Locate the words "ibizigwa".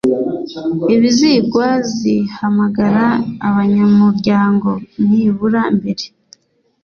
0.95-1.65